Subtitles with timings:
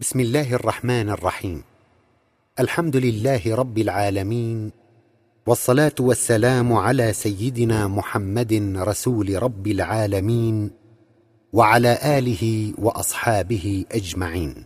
[0.00, 1.62] بسم الله الرحمن الرحيم.
[2.60, 4.72] الحمد لله رب العالمين
[5.46, 10.70] والصلاة والسلام على سيدنا محمد رسول رب العالمين
[11.52, 14.64] وعلى آله وأصحابه أجمعين.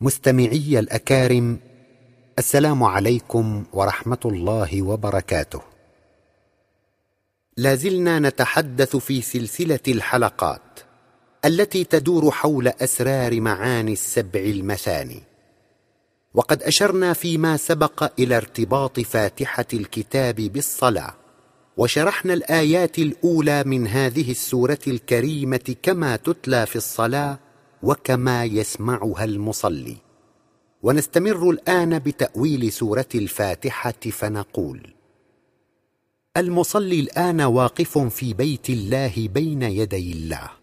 [0.00, 1.58] مستمعي الأكارم
[2.38, 5.62] السلام عليكم ورحمة الله وبركاته.
[7.56, 10.69] لازلنا نتحدث في سلسلة الحلقات.
[11.44, 15.22] التي تدور حول أسرار معاني السبع المثاني.
[16.34, 21.14] وقد أشرنا فيما سبق إلى ارتباط فاتحة الكتاب بالصلاة
[21.76, 27.38] وشرحنا الآيات الأولى من هذه السورة الكريمة كما تتلى في الصلاة
[27.82, 29.96] وكما يسمعها المصلي.
[30.82, 34.94] ونستمر الآن بتأويل سورة الفاتحة فنقول
[36.36, 40.59] المصلي الآن واقف في بيت الله بين يدي الله.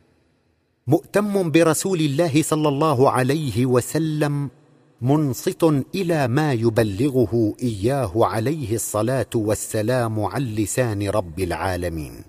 [0.88, 4.50] مؤتم برسول الله صلى الله عليه وسلم
[5.02, 5.64] منصت
[5.96, 12.24] إلى ما يبلغه إياه عليه الصلاة والسلام عن لسان رب العالمين.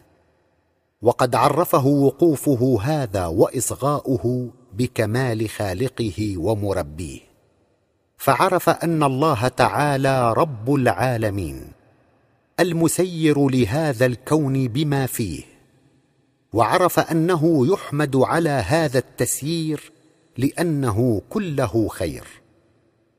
[1.02, 7.20] وقد عرفه وقوفه هذا وإصغاؤه بكمال خالقه ومربيه.
[8.16, 11.72] فعرف أن الله تعالى رب العالمين
[12.60, 15.57] المسير لهذا الكون بما فيه.
[16.52, 19.92] وعرف أنه يحمد على هذا التسيير
[20.38, 22.24] لأنه كله خير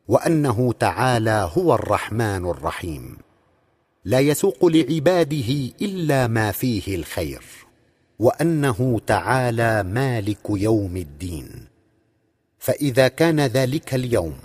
[0.08, 3.18] وأنه تعالى هو الرحمن الرحيم.
[4.06, 7.44] لا يسوق لعباده إلا ما فيه الخير
[8.20, 11.68] وأنه تعالى مالك يوم الدين.
[12.60, 14.38] فإذا كان ذلك اليوم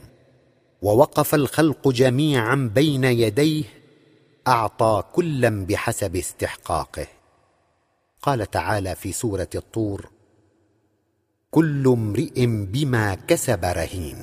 [0.83, 3.65] ووقف الخلق جميعا بين يديه
[4.49, 7.07] أعطى كلا بحسب استحقاقه.
[8.25, 10.11] قال تعالى في سورة الطور
[11.51, 14.17] كل امرئ بما كسب رهين.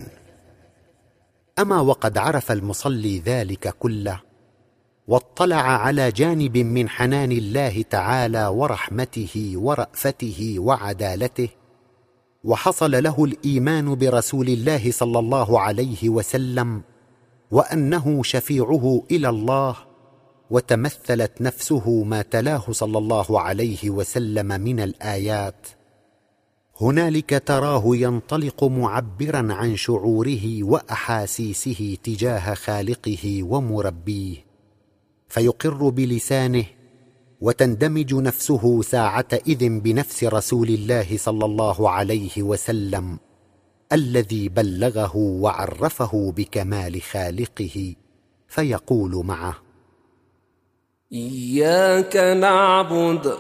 [1.60, 4.22] أما وقد عرف المصلي ذلك كله
[5.08, 11.50] واطلع على جانب من حنان الله تعالى ورحمته ورأفته وعدالته
[12.44, 16.82] وحصل له الإيمان برسول الله صلى الله عليه وسلم
[17.52, 19.76] وأنه شفيعه إلى الله
[20.52, 25.68] وتمثلت نفسه ما تلاه صلى الله عليه وسلم من الآيات.
[26.82, 34.36] هنالك تراه ينطلق معبرا عن شعوره وأحاسيسه تجاه خالقه ومربيه
[35.28, 36.66] فيقر بلسانه
[37.42, 43.20] وتندمج نفسه ساعتئذ بنفس رسول الله صلى الله عليه وسلم
[43.92, 47.96] الذي بلغه وعرفه بكمال خالقه
[48.48, 49.71] فيقول معه
[51.14, 53.38] إياك نعبد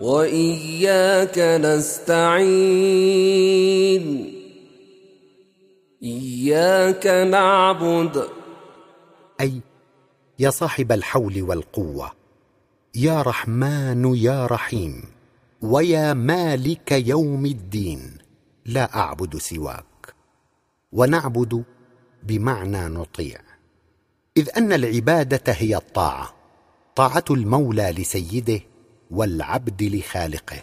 [0.00, 2.84] وإياك نستعين.
[6.02, 8.28] إياك نعبد.
[9.40, 9.60] أي
[10.38, 12.12] يا صاحب الحول والقوة
[12.94, 15.04] يا رحمن يا رحيم
[15.62, 18.18] ويا مالك يوم الدين
[18.66, 20.14] لا أعبد سواك
[20.92, 21.64] ونعبد
[22.22, 23.40] بمعنى نطيع.
[24.36, 26.33] إذ أن العبادة هي الطاعة
[26.96, 28.60] طاعه المولى لسيده
[29.10, 30.62] والعبد لخالقه.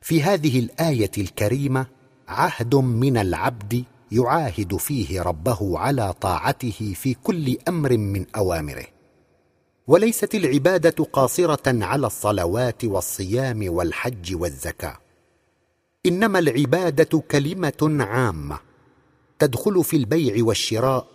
[0.00, 1.86] في هذه الآية الكريمة
[2.28, 8.86] عهد من العبد يعاهد فيه ربه على طاعته في كل أمر من أوامره.
[9.86, 14.98] وليست العبادة قاصرة على الصلوات والصيام والحج والزكاة.
[16.06, 18.58] إنما العبادة كلمة عامة
[19.38, 21.06] تدخل في البيع والشراء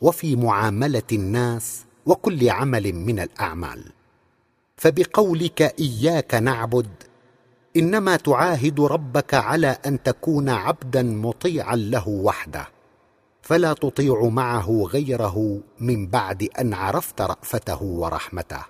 [0.00, 3.92] وفي معاملة الناس وكل عمل من الأعمال.
[4.76, 6.88] فبقولك إياك نعبد
[7.76, 12.66] إنما تعاهد ربك على أن تكون عبدا مطيعا له وحده.
[13.42, 18.64] فلا تطيع معه غيره من بعد أن عرفت رأفته ورحمته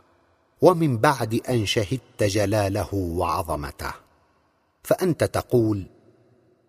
[0.63, 3.93] ومن بعد أن شهدت جلاله وعظمته.
[4.83, 5.87] فأنت تقول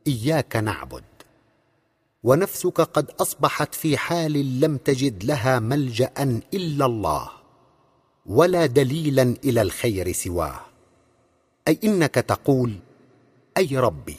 [0.07, 1.03] إياك نعبد.
[2.23, 7.29] ونفسك قد أصبحت في حال لم تجد لها ملجأ إلا الله
[8.25, 10.59] ولا دليلا إلى الخير سواه.
[11.67, 12.79] أي إنك تقول
[13.57, 14.15] أي ربي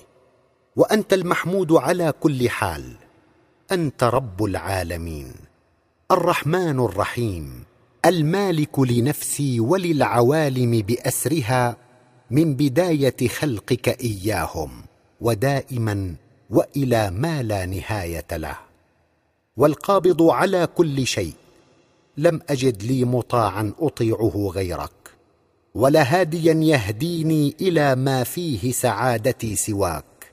[0.76, 2.96] وأنت المحمود على كل حال
[3.72, 5.32] أنت رب العالمين
[6.10, 7.64] الرحمن الرحيم
[8.06, 11.76] المالك لنفسي وللعوالم بأسرها
[12.30, 14.70] من بداية خلقك إياهم
[15.20, 16.14] ودائما
[16.52, 18.56] وإلى ما لا نهاية له.
[19.56, 21.34] والقابض على كل شيء.
[22.16, 24.92] لم أجد لي مطاعا أطيعه غيرك.
[25.74, 30.32] ولا هاديا يهديني إلى ما فيه سعادتي سواك.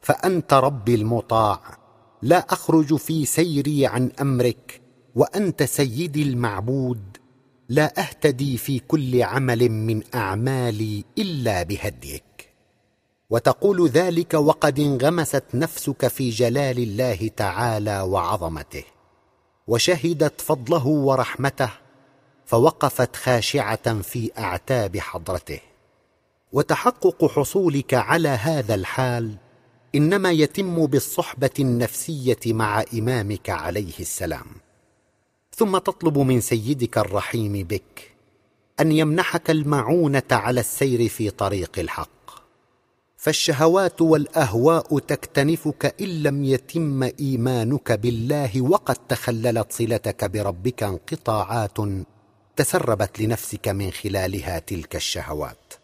[0.00, 1.78] فأنت ربي المطاع.
[2.22, 4.80] لا أخرج في سيري عن أمرك.
[5.14, 7.16] وأنت سيدي المعبود.
[7.68, 12.29] لا أهتدي في كل عمل من أعمالي إلا بهديك.
[13.30, 18.84] وتقول ذلك وقد انغمست نفسك في جلال الله تعالى وعظمته
[19.68, 21.70] وشهدت فضله ورحمته
[22.46, 25.60] فوقفت خاشعة في أعتاب حضرته.
[26.52, 29.34] وتحقق حصولك على هذا الحال
[29.94, 34.46] إنما يتم بالصحبة النفسية مع إمامك عليه السلام.
[35.56, 38.10] ثم تطلب من سيدك الرحيم بك
[38.80, 42.19] أن يمنحك المعونة على السير في طريق الحق.
[43.20, 51.78] فالشهوات والأهواء تكتنفك إن لم يتم إيمانك بالله وقد تخللت صلتك بربك انقطاعات
[52.56, 55.74] تسربت لنفسك من خلالها تلك الشهوات.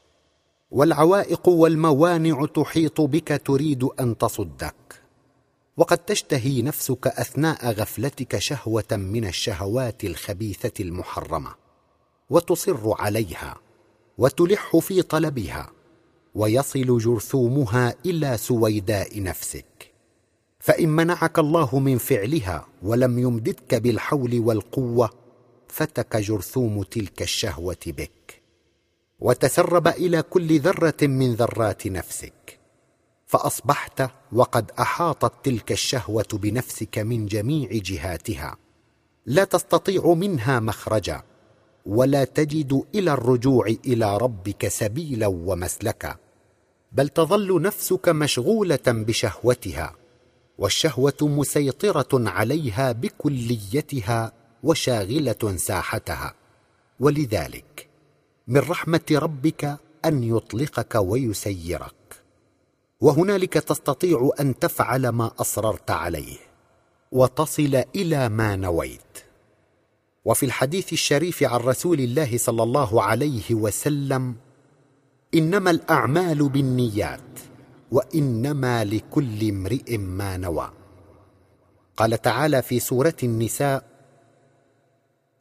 [0.70, 5.02] والعوائق والموانع تحيط بك تريد أن تصدك.
[5.76, 11.54] وقد تشتهي نفسك أثناء غفلتك شهوة من الشهوات الخبيثة المحرمة
[12.30, 13.56] وتصر عليها
[14.18, 15.75] وتلح في طلبها
[16.36, 19.92] ويصل جرثومها إلى سويداء نفسك.
[20.58, 25.10] فإن منعك الله من فعلها ولم يمددك بالحول والقوة
[25.68, 28.42] فتك جرثوم تلك الشهوة بك.
[29.20, 32.58] وتسرب إلى كل ذرة من ذرات نفسك.
[33.26, 38.56] فأصبحت وقد أحاطت تلك الشهوة بنفسك من جميع جهاتها.
[39.26, 41.22] لا تستطيع منها مخرجا
[41.86, 46.25] ولا تجد إلى الرجوع إلى ربك سبيلا ومسلكا.
[46.96, 49.94] بل تظل نفسك مشغولة بشهوتها
[50.58, 54.32] والشهوة مسيطرة عليها بكليتها
[54.62, 56.34] وشاغلة ساحتها.
[57.00, 57.88] ولذلك
[58.48, 62.22] من رحمة ربك أن يطلقك ويسيرك.
[63.00, 66.36] وهنالك تستطيع أن تفعل ما أصررت عليه
[67.12, 69.00] وتصل إلى ما نويت.
[70.24, 74.36] وفي الحديث الشريف عن رسول الله صلى الله عليه وسلم
[75.34, 77.20] إنما الأعمال بالنيات
[77.92, 80.70] وإنما لكل امرئ ما نوى.
[81.96, 83.95] قال تعالى في سورة النساء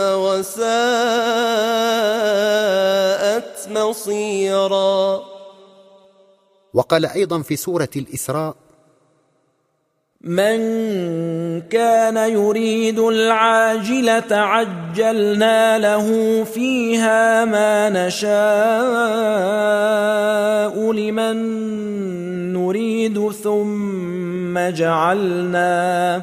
[0.00, 0.64] وساءت
[3.70, 5.22] مصيرا.
[6.74, 8.54] وقال أيضا في سورة الإسراء
[10.24, 10.58] من
[11.60, 18.32] كان يريد العاجلة عجلنا له فيها ما نشاء
[20.92, 21.36] لمن
[22.52, 26.22] نريد ثم جعلنا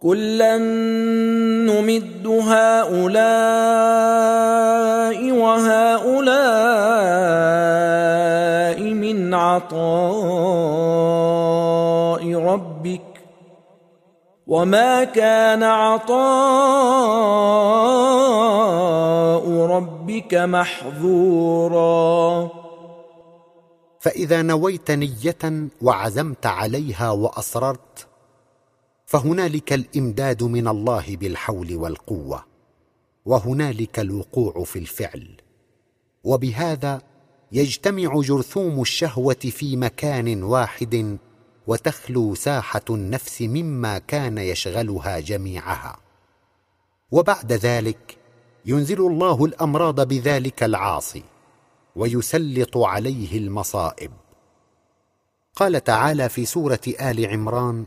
[0.00, 0.58] كلا
[1.68, 3.20] نمد هؤلاء
[5.32, 6.40] وهؤلاء
[8.80, 9.84] من عطاء
[12.34, 13.02] ربك
[14.46, 16.20] وما كان عطاء
[19.66, 21.80] ربك محظورا
[24.00, 28.09] فاذا نويت نيه وعزمت عليها واصررت
[29.10, 32.44] فهنالك الإمداد من الله بالحول والقوة
[33.24, 35.36] وهنالك الوقوع في الفعل.
[36.24, 37.02] وبهذا
[37.52, 41.18] يجتمع جرثوم الشهوة في مكان واحد
[41.66, 45.96] وتخلو ساحة النفس مما كان يشغلها جميعها.
[47.10, 48.18] وبعد ذلك
[48.66, 51.22] ينزل الله الأمراض بذلك العاصي
[51.96, 54.10] ويسلط عليه المصائب.
[55.56, 57.86] قال تعالى في سورة آل عمران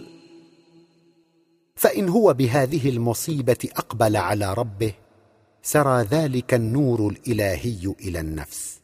[1.91, 4.93] فإن هو بهذه المصيبة أقبل على ربه
[5.61, 8.79] سرى ذلك النور الإلهي إلى النفس.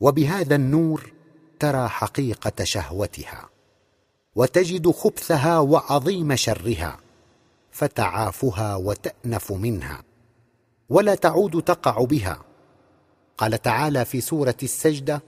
[0.00, 1.12] وبهذا النور
[1.58, 3.48] ترى حقيقة شهوتها
[4.34, 7.00] وتجد خبثها وعظيم شرها
[7.70, 10.02] فتعافها وتأنف منها
[10.88, 12.42] ولا تعود تقع بها.
[13.38, 15.22] قال تعالى في سورة السجدة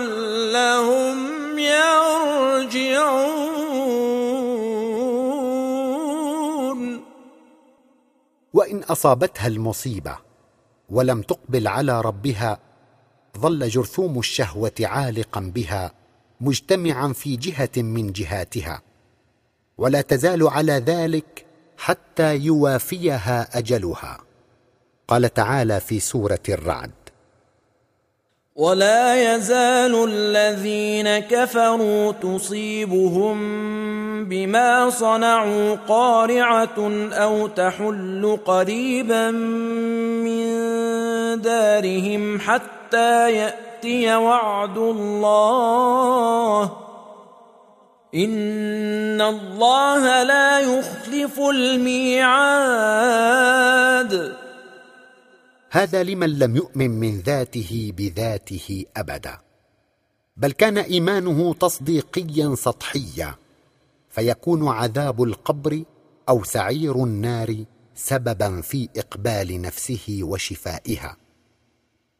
[0.05, 2.25] لعلهم يرجعون.
[8.53, 10.17] وإن أصابتها المصيبة
[10.89, 12.59] ولم تقبل على ربها
[13.37, 15.91] ظل جرثوم الشهوة عالقا بها.
[16.41, 18.81] مجتمعا في جهة من جهاتها.
[19.77, 21.45] ولا تزال على ذلك
[21.77, 24.19] حتى يوافيها أجلها.
[25.07, 26.91] قال تعالى في سورة الرعد.
[28.55, 33.35] ولا يزال الذين كفروا تصيبهم
[34.25, 40.45] بما صنعوا قارعة أو تحل قريبا من
[41.41, 43.29] دارهم حتى
[43.85, 46.63] ياتي وعد الله.
[48.15, 52.45] إن الله لا يخلف الميعاد.
[55.71, 59.37] هذا لمن لم يؤمن من ذاته بذاته أبدا
[60.37, 63.35] بل كان إيمانه تصديقيا سطحيا
[64.09, 65.83] فيكون عذاب القبر
[66.29, 67.65] أو سعير النار
[67.95, 71.24] سببا في إقبال نفسه وشفائها.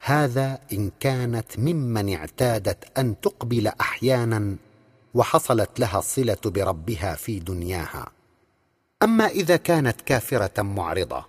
[0.07, 4.55] هذا إن كانت ممن اعتادت أن تقبل أحيانا
[5.13, 8.12] وحصلت لها الصله بربها في دنياها.
[9.03, 11.25] أما إذا كانت كافرة معرضة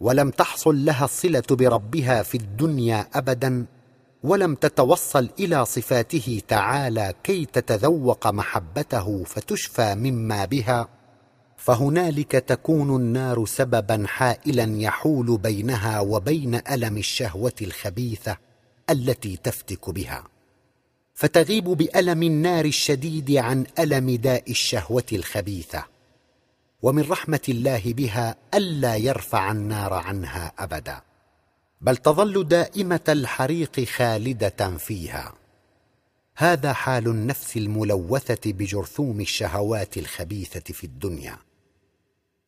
[0.00, 3.66] ولم تحصل لها الصله بربها في الدنيا ابدا
[4.22, 10.88] ولم تتوصل إلى صفاته تعالى كي تتذوق محبته فتشفى مما بها
[11.60, 18.36] فهنالك تكون النار سببا حائلا يحول بينها وبين ألم الشهوة الخبيثة
[18.90, 20.24] التي تفتك بها.
[21.14, 25.84] فتغيب بألم النار الشديد عن ألم داء الشهوة الخبيثة.
[26.82, 31.00] ومن رحمة الله بها ألا يرفع النار عنها ابدا.
[31.80, 35.32] بل تظل دائمة الحريق خالدة فيها.
[36.36, 41.49] هذا حال النفس الملوثة بجرثوم الشهوات الخبيثة في الدنيا.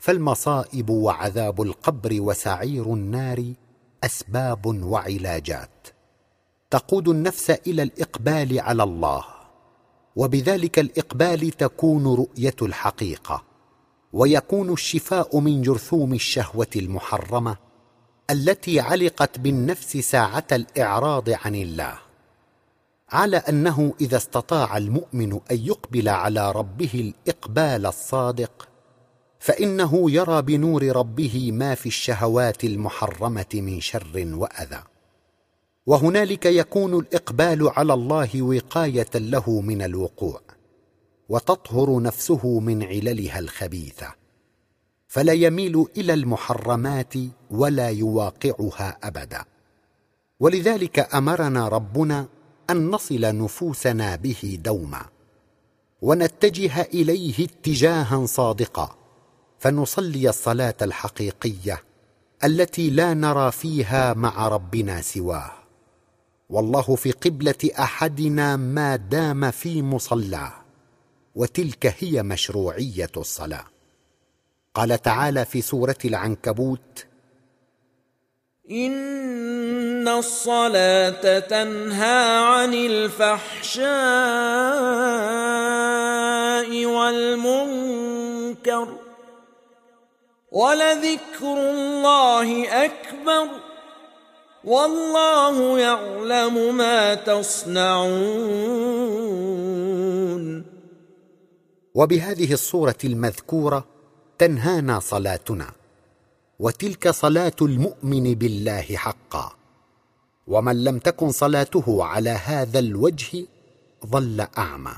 [0.02, 3.52] فالمصائب وعذاب القبر وسعير النار
[4.04, 5.88] أسباب وعلاجات.
[6.70, 9.24] تقود النفس إلى الإقبال على الله
[10.16, 13.44] وبذلك الإقبال تكون رؤية الحقيقة
[14.12, 17.56] ويكون الشفاء من جرثوم الشهوة المحرمة
[18.30, 21.98] التي علقت بالنفس ساعة الإعراض عن الله.
[23.10, 28.71] على أنه إذا استطاع المؤمن أن يقبل على ربه الإقبال الصادق
[29.42, 34.82] فإنه يرى بنور ربه ما في الشهوات المحرمة من شر وأذى.
[35.86, 40.40] وهنالك يكون الإقبال على الله وقاية له من الوقوع
[41.28, 44.14] وتطهر نفسه من عللها الخبيثة.
[45.08, 47.14] فلا يميل إلى المحرمات
[47.50, 49.44] ولا يواقعها أبدا.
[50.40, 52.26] ولذلك أمرنا ربنا
[52.70, 55.06] أن نصل نفوسنا به دوما
[56.02, 59.01] ونتجه إليه اتجاها صادقا.
[59.62, 61.82] فنصلي الصلاة الحقيقية
[62.44, 65.52] التي لا نرى فيها مع ربنا سواه.
[66.50, 70.52] والله في قبلة أحدنا ما دام في مصلاه
[71.34, 73.64] وتلك هي مشروعية الصلاة.
[74.74, 77.06] قال تعالى في سورة العنكبوت
[78.70, 83.86] إن الصلاة تنهى عن الفحشاء
[86.86, 87.72] والمنكر
[90.52, 92.48] ولذكر الله
[92.84, 93.48] أكبر
[94.64, 98.12] والله يعلم ما تصنعون.
[101.94, 103.84] وبهذه الصورة المذكورة
[104.38, 105.70] تنهانا صلاتنا
[106.58, 109.52] وتلك صلاة المؤمن بالله حقا.
[110.46, 113.46] ومن لم تكن صلاته على هذا الوجه
[114.06, 114.94] ظل أعمى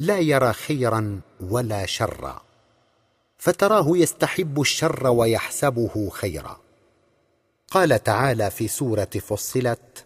[0.00, 2.51] لا يرى خيرا ولا شرا.
[3.42, 6.60] فتراه يستحب الشر ويحسبه خيرا.
[7.70, 10.04] قال تعالى في سورة فصلت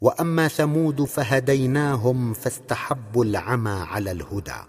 [0.00, 4.60] وأما ثمود فهديناهم فاستحبوا العمى على الهدى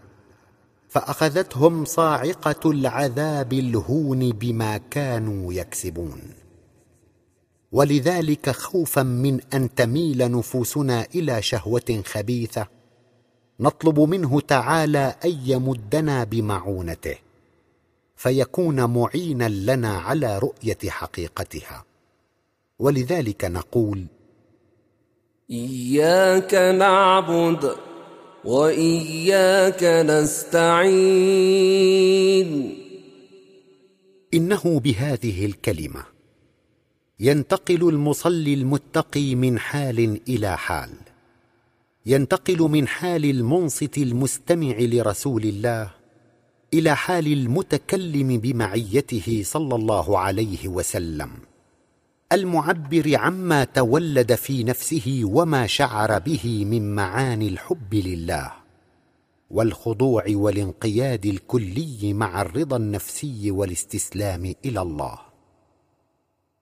[0.89, 6.21] فأخذتهم صاعقة العذاب الهون بما كانوا يكسبون.
[7.71, 12.67] ولذلك خوفا من أن تميل نفوسنا إلى شهوة خبيثة
[13.59, 17.26] نطلب منه تعالى أن يمدنا بمعونته.
[18.17, 21.85] فيكون معينا لنا على رؤية حقيقتها.
[22.79, 24.05] ولذلك نقول
[25.51, 27.75] إياك نعبد
[28.45, 31.57] وإياك نستعين.
[34.33, 36.03] إنه بهذه الكلمة
[37.19, 40.89] ينتقل المصلي المتقي من حال إلى حال
[42.05, 45.91] ينتقل من حال المنصت المستمع لرسول الله
[46.73, 51.31] إلى حال المتكلم بمعيته صلى الله عليه وسلم.
[52.31, 58.51] المعبر عما تولد في نفسه وما شعر به من معاني الحب لله
[59.51, 65.19] والخضوع والانقياد الكلي مع الرضا النفسي والاستسلام إلى الله.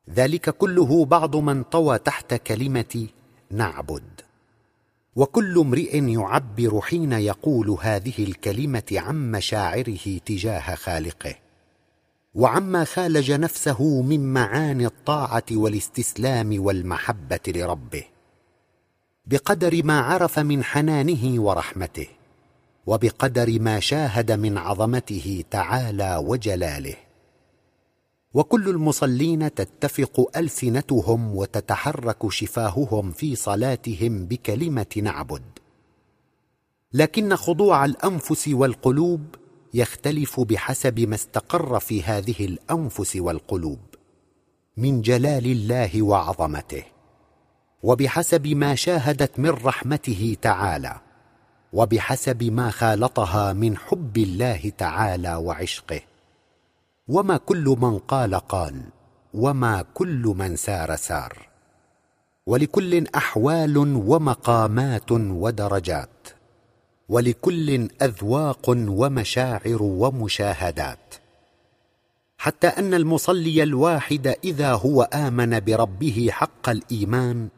[0.09, 3.07] ذلك كله بعض من طوى تحت كلمة
[3.51, 4.21] نعبد.
[5.15, 11.35] وكل امرئ يعبر حين يقول هذه الكلمة عن مشاعره تجاه خالقه
[12.35, 18.03] وعما خالج نفسه من معاني الطاعة والاستسلام والمحبة لربه
[19.25, 22.07] بقدر ما عرف من حنانه ورحمته
[22.87, 27.04] وبقدر ما شاهد من عظمته تعالى وجلاله.
[28.35, 35.41] وكل المصلين تتفق ألسنتهم وتتحرك شفاههم في صلاتهم بكلمة نعبد.
[36.93, 39.21] لكن خضوع الأنفس والقلوب
[39.73, 43.79] يختلف بحسب ما استقر في هذه الأنفس والقلوب
[44.77, 46.83] من جلال الله وعظمته
[47.83, 51.01] وبحسب ما شاهدت من رحمته تعالى
[51.73, 56.01] وبحسب ما خالطها من حب الله تعالى وعشقه.
[57.07, 58.81] وما كل من قال قال
[59.33, 61.49] وما كل من سار سار.
[62.45, 66.27] ولكل أحوال ومقامات ودرجات
[67.09, 71.15] ولكل أذواق ومشاعر ومشاهدات.
[72.37, 77.49] حتى أن المصلي الواحد إذا هو آمن بربه حق الإيمان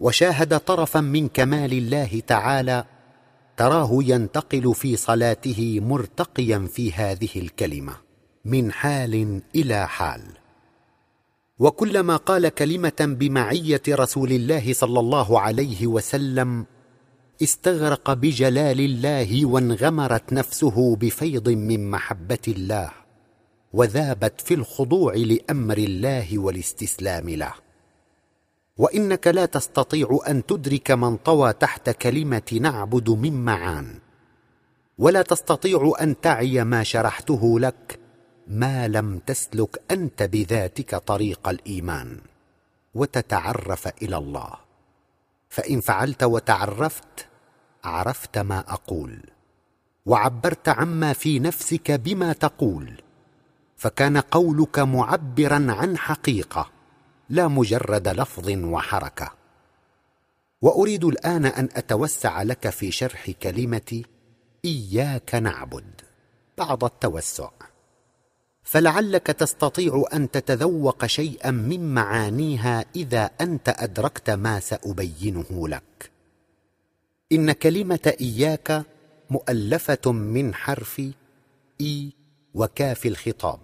[0.00, 2.84] وشاهد طرفا من كمال الله تعالى
[3.56, 8.05] تراه ينتقل في صلاته مرتقيا في هذه الكلمة.
[8.46, 10.22] من حال إلى حال.
[11.58, 16.66] وكلما قال كلمة بمعية رسول الله صلى الله عليه وسلم
[17.42, 22.90] استغرق بجلال الله وانغمرت نفسه بفيض من محبة الله
[23.72, 27.52] وذابت في الخضوع لأمر الله والاستسلام له.
[28.78, 33.98] وإنك لا تستطيع أن تدرك من طوى تحت كلمة نعبد من معان
[34.98, 38.05] ولا تستطيع أن تعي ما شرحته لك
[38.46, 42.20] ما لم تسلك أنت بذاتك طريق الإيمان
[42.94, 44.54] وتتعرف إلى الله.
[45.48, 47.26] فإن فعلت وتعرفت
[47.84, 49.20] عرفت ما أقول.
[50.06, 53.02] وعبرت عما في نفسك بما تقول.
[53.76, 56.70] فكان قولك معبرا عن حقيقة
[57.28, 59.32] لا مجرد لفظ وحركة.
[60.62, 64.02] وأريد الآن أن أتوسع لك في شرح كلمه
[64.64, 66.00] إياك نعبد.
[66.58, 67.50] بعض التوسع.
[68.66, 76.10] فلعلك تستطيع أن تتذوق شيئا من معانيها إذا أنت أدركت ما سأبينه لك.
[77.32, 78.82] إن كلمة إياك
[79.30, 81.02] مؤلفة من حرف
[81.80, 82.12] إي
[82.54, 83.58] وكاف الخطاب.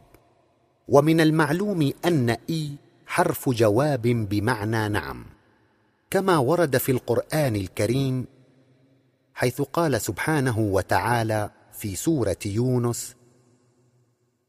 [0.89, 2.71] ومن المعلوم أن إي
[3.07, 5.25] حرف جواب بمعنى نعم.
[6.11, 8.27] كما ورد في القرآن الكريم
[9.35, 13.15] حيث قال سبحانه وتعالى في سورة يونس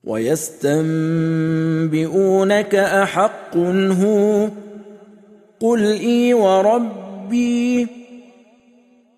[0.03, 4.49] ويستنبئونك أحق هو
[5.59, 7.87] قل إي وربي.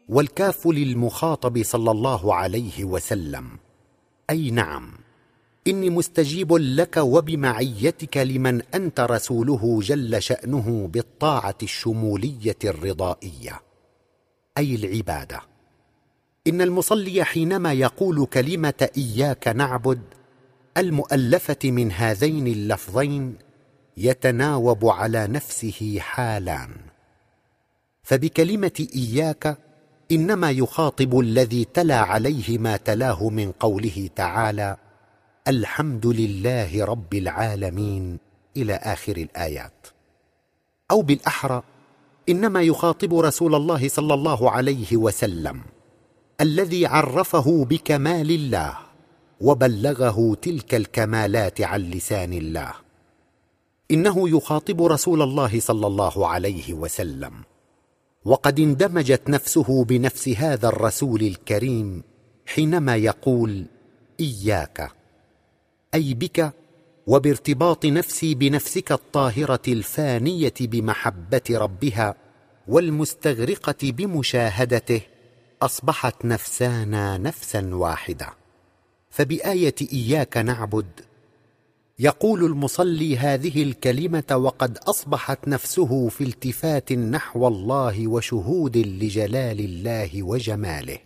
[0.09, 3.49] والكاف للمخاطب صلى الله عليه وسلم.
[4.29, 4.91] أي نعم
[5.67, 13.61] إني مستجيب لك وبمعيتك لمن أنت رسوله جل شأنه بالطاعة الشمولية الرضائية.
[14.57, 15.41] أي العبادة.
[16.47, 20.01] إن المصلي حينما يقول كلمة إياك نعبد
[20.77, 23.35] المؤلفة من هذين اللفظين
[23.97, 26.69] يتناوب على نفسه حالان.
[28.03, 29.57] فبكلمة إياك
[30.11, 34.77] إنما يخاطب الذي تلا عليه ما تلاه من قوله تعالى
[35.47, 38.17] الحمد لله رب العالمين
[38.57, 39.87] إلى آخر الآيات.
[40.91, 41.63] أو بالأحرى
[42.29, 45.61] إنما يخاطب رسول الله صلى الله عليه وسلم
[46.41, 48.84] الذي عرفه بكمال الله
[49.41, 52.73] وبلغه تلك الكمالات عن لسان الله.
[53.91, 57.33] إنه يخاطب رسول الله صلى الله عليه وسلم.
[58.25, 62.03] وقد اندمجت نفسه بنفس هذا الرسول الكريم
[62.45, 63.65] حينما يقول
[64.19, 64.91] إياك
[65.93, 66.53] أي بك
[67.07, 72.15] وبارتباط نفسي بنفسك الطاهرة الفانية بمحبة ربها
[72.67, 75.01] والمستغرقة بمشاهدته
[75.61, 78.44] أصبحت نفسانا نفسا واحدة.
[79.15, 80.85] فبآية إياك نعبد.
[81.99, 90.97] يقول المصلي هذه الكلمة وقد أصبحت نفسه في التفات نحو الله وشهود لجلال الله وجماله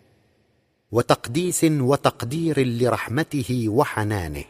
[0.92, 4.44] وتقديس وتقدير لرحمته وحنانه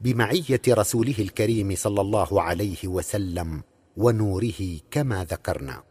[0.00, 3.62] بمعية رسوله الكريم صلى الله عليه وسلم
[3.96, 5.82] ونوره كما ذكرنا.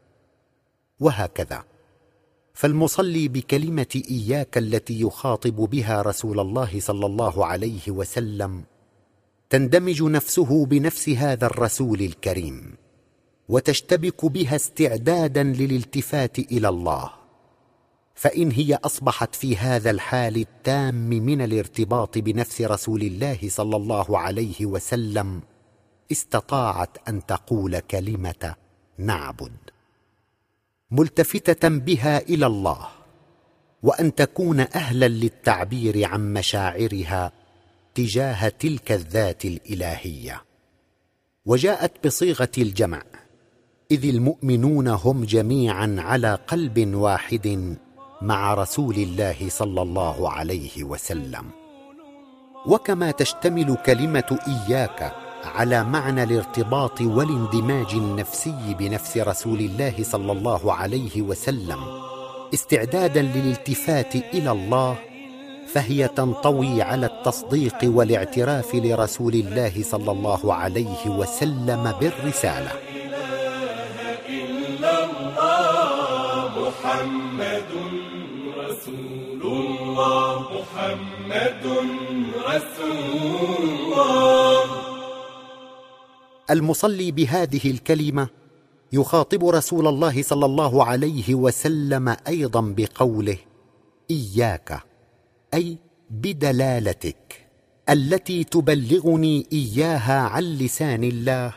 [1.00, 1.64] وهكذا.
[2.58, 8.64] فالمصلي بكلمة إياك التي يخاطب بها رسول الله صلى الله عليه وسلم
[9.50, 12.76] تندمج نفسه بنفس هذا الرسول الكريم
[13.50, 17.12] وتشتبك بها استعدادا للالتفات إلى الله.
[18.16, 24.66] فإن هي أصبحت في هذا الحال التام من الارتباط بنفس رسول الله صلى الله عليه
[24.66, 25.42] وسلم
[26.12, 28.56] استطاعت أن تقول كلمة
[28.98, 29.67] نعبد.
[30.92, 32.88] ملتفتة بها إلى الله
[33.84, 37.32] وأن تكون أهلا للتعبير عن مشاعرها
[37.96, 40.44] تجاه تلك الذات الإلهية.
[41.46, 43.04] وجاءت بصيغة الجمع
[43.92, 47.76] إذ المؤمنون هم جميعا على قلب واحد
[48.22, 51.46] مع رسول الله صلى الله عليه وسلم.
[52.68, 61.22] وكما تشتمل كلمة إياك على معنى الارتباط والاندماج النفسي بنفس رسول الله صلى الله عليه
[61.22, 61.80] وسلم
[62.54, 64.96] استعدادا للالتفات إلى الله
[65.74, 72.72] فهي تنطوي على التصديق والاعتراف لرسول الله صلى الله عليه وسلم بالرسالة.
[76.58, 77.72] محمد
[78.58, 81.64] رسول الله محمد
[82.50, 84.67] رسول الله.
[86.50, 88.28] المصلي بهذه الكلمة
[88.94, 93.38] يخاطب رسول الله صلى الله عليه وسلم أيضا بقوله
[94.12, 94.80] إياك
[95.54, 95.78] أي
[96.10, 97.48] بدلالتك
[97.90, 101.54] التي تبلغني إياها عن لسان الله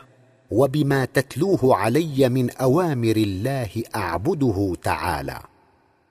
[0.51, 5.39] وبما تتلوه علي من أوامر الله أعبده تعالى.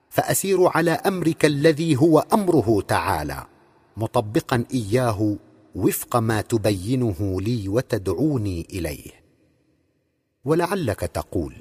[0.09, 3.45] فأسير على أمرك الذي هو أمره تعالى
[3.97, 5.35] مطبقا إياه
[5.75, 9.11] وفق ما تبينه لي وتدعوني إليه.
[10.45, 11.55] ولعلك تقول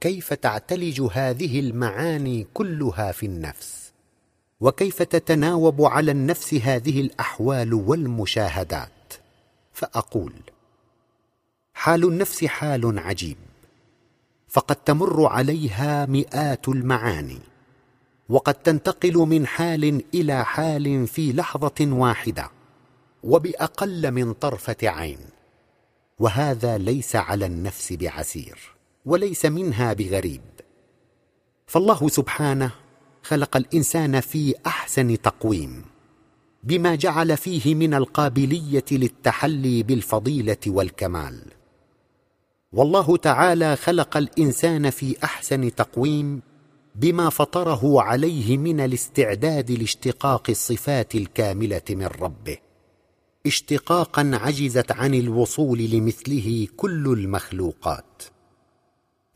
[0.00, 3.92] كيف تعتلج هذه المعاني كلها في النفس؟
[4.60, 8.90] وكيف تتناوب على النفس هذه الأحوال والمشاهدات؟
[9.72, 10.32] فأقول
[11.74, 13.36] حال النفس حال عجيب
[14.48, 17.38] فقد تمر عليها مئات المعاني
[18.28, 22.50] وقد تنتقل من حال إلى حال في لحظة واحدة.
[23.24, 25.18] وبأقل من طرفة عين.
[26.18, 28.58] وهذا ليس على النفس بعسير
[29.06, 30.40] وليس منها بغريب.
[31.66, 32.70] فالله سبحانه
[33.22, 35.84] خلق الإنسان في أحسن تقويم
[36.64, 41.42] بما جعل فيه من القابلية للتحلي بالفضيلة والكمال.
[42.72, 46.42] والله تعالى خلق الإنسان في أحسن تقويم
[46.94, 52.63] بما فطره عليه من الاستعداد لاشتقاق الصفات الكاملة من ربه.
[53.46, 58.22] اشتقاقا عجزت عن الوصول لمثله كل المخلوقات.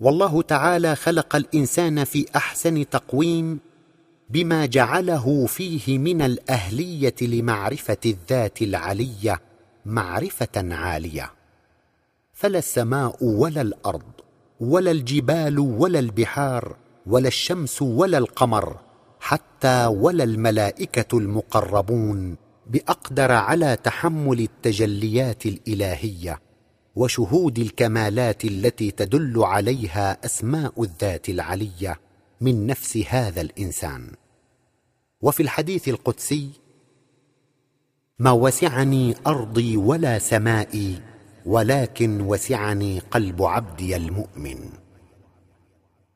[0.01, 3.59] والله تعالى خلق الإنسان في أحسن تقويم
[4.31, 9.41] بما جعله فيه من الأهلية لمعرفة الذات العلية
[9.87, 11.31] معرفة عالية.
[12.33, 14.13] فلا السماء ولا الأرض
[14.61, 18.77] ولا الجبال ولا البحار ولا الشمس ولا القمر
[19.21, 22.37] حتى ولا الملائكة المقربون
[22.69, 26.41] بأقدر على تحمل التجليات الإلهية
[26.97, 32.01] وشهود الكمالات التي تدل عليها أسماء الذات العلية
[32.41, 34.13] من نفس هذا الإنسان.
[35.23, 36.51] وفي الحديث القدسي
[38.19, 41.03] ما وسعني أرضي ولا سمائي
[41.47, 44.71] ولكن وسعني قلب عبدي المؤمن.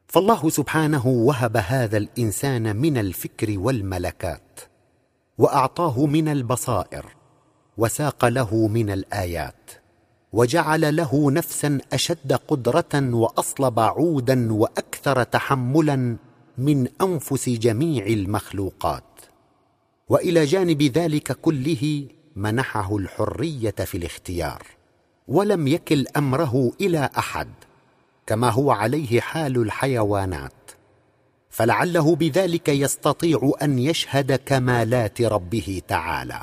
[0.07, 4.72] فالله سبحانه وهب هذا الإنسان من الفكر والملكات.
[5.43, 7.07] وأعطاه من البصائر
[7.79, 9.71] وساق له من الآيات
[10.33, 16.17] وجعل له نفسا أشد قدرة وأصلب عودا وأكثر تحملا
[16.59, 19.05] من أنفس جميع المخلوقات.
[20.09, 24.63] وإلى جانب ذلك كله منحه الحرية في الاختيار
[25.29, 27.49] ولم يكل أمره إلى أحد
[28.27, 30.62] كما هو عليه حال الحيوانات.
[31.53, 36.43] فلعله بذلك يستطيع أن يشهد كمالات ربه تعالى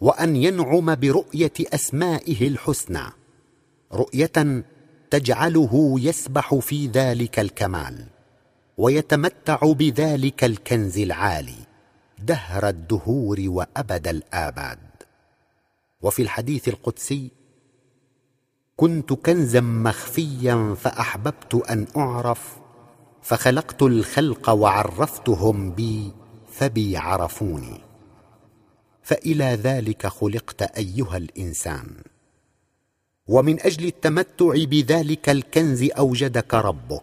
[0.00, 3.02] وأن ينعم برؤية أسمائه الحسنى
[3.92, 4.64] رؤية
[5.10, 8.06] تجعله يسبح في ذلك الكمال
[8.78, 11.58] ويتمتع بذلك الكنز العالي
[12.18, 14.78] دهر الدهور وأبد الآباد.
[16.02, 17.30] وفي الحديث القدسي
[18.76, 22.59] كنت كنزا مخفيا فأحببت أن أعرف
[23.22, 26.12] فخلقت الخلق وعرفتهم بي
[26.48, 27.80] فبي عرفوني.
[29.02, 31.86] فإلى ذلك خلقت أيها الإنسان.
[33.28, 37.02] ومن أجل التمتع بذلك الكنز أوجدك ربك.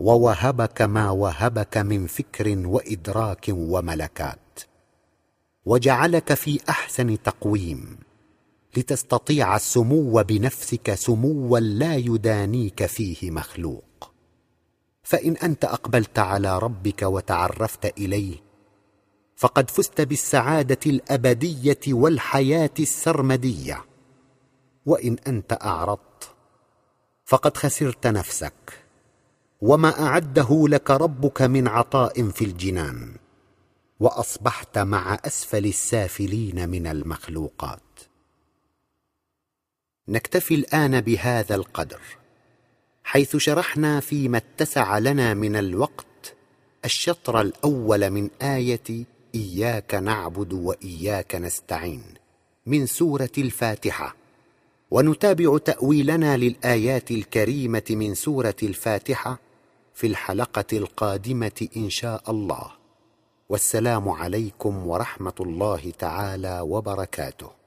[0.00, 4.60] ووهبك ما وهبك من فكر وإدراك وملكات.
[5.66, 7.98] وجعلك في أحسن تقويم.
[8.76, 13.89] لتستطيع السمو بنفسك سموا لا يدانيك فيه مخلوق.
[15.10, 18.36] فإن أنت أقبلت على ربك وتعرفت إليه
[19.36, 23.84] فقد فزت بالسعادة الأبدية والحياة السرمدية.
[24.86, 26.34] وإن أنت أعرضت
[27.24, 28.84] فقد خسرت نفسك.
[29.60, 33.16] وما أعده لك ربك من عطاء في الجنان
[34.00, 38.00] وأصبحت مع أسفل السافلين من المخلوقات.
[40.08, 42.19] نكتفي الآن بهذا القدر.
[43.04, 46.34] حيث شرحنا فيما اتسع لنا من الوقت
[46.84, 52.02] الشطر الأول من آية إياك نعبد وإياك نستعين
[52.66, 54.16] من سورة الفاتحة.
[54.90, 59.38] ونتابع تأويلنا للآيات الكريمة من سورة الفاتحة
[59.94, 62.70] في الحلقة القادمة إن شاء الله.
[63.48, 67.59] والسلام عليكم ورحمة الله تعالى وبركاته.